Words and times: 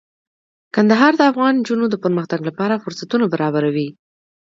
کندهار 0.75 1.13
د 1.17 1.21
افغان 1.31 1.53
نجونو 1.59 1.85
د 1.89 1.95
پرمختګ 2.03 2.39
لپاره 2.49 2.81
فرصتونه 2.83 3.25
برابروي. 3.33 3.89